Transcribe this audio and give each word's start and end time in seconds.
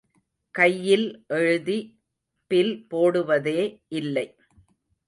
கையில் 0.55 1.05
எழுதி 1.27 1.77
பில் 2.51 2.73
போடுவதே 2.89 3.61
இல்லை. 3.87 4.27